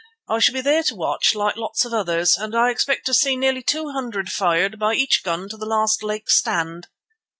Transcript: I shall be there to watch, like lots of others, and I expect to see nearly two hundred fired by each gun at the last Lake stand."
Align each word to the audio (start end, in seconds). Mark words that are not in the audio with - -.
I 0.27 0.39
shall 0.39 0.53
be 0.53 0.61
there 0.61 0.81
to 0.81 0.95
watch, 0.95 1.35
like 1.35 1.57
lots 1.57 1.85
of 1.85 1.93
others, 1.93 2.35
and 2.35 2.55
I 2.55 2.71
expect 2.71 3.05
to 3.05 3.13
see 3.13 3.35
nearly 3.37 3.61
two 3.61 3.91
hundred 3.91 4.31
fired 4.31 4.79
by 4.79 4.95
each 4.95 5.21
gun 5.23 5.43
at 5.43 5.51
the 5.59 5.63
last 5.63 6.01
Lake 6.01 6.27
stand." 6.27 6.87